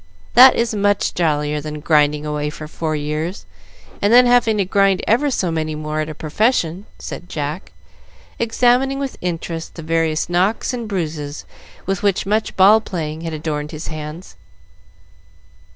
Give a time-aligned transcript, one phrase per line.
[0.33, 3.45] That is much jollier than grinding away for four years,
[4.01, 7.71] and then having to grind ever so many more at a profession," said Jack,
[8.39, 11.45] examining with interest the various knocks and bruises
[11.85, 14.35] with which much ball playing had adorned his hands.